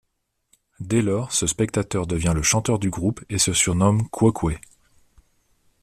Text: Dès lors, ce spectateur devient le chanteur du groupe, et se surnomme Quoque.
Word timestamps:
Dès 0.79 1.03
lors, 1.03 1.31
ce 1.31 1.45
spectateur 1.45 2.07
devient 2.07 2.31
le 2.33 2.41
chanteur 2.41 2.79
du 2.79 2.89
groupe, 2.89 3.23
et 3.29 3.37
se 3.37 3.53
surnomme 3.53 4.09
Quoque. 4.09 4.57